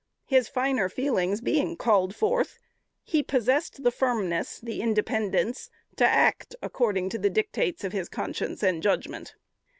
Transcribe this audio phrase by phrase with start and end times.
[0.25, 2.57] His finer feelings being called forth,
[3.03, 8.63] he possessed the firmness, the independence, to act according to the dictates of his conscience
[8.63, 9.35] and judgment.